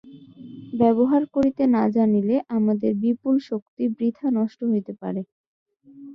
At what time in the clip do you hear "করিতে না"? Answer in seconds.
1.35-1.83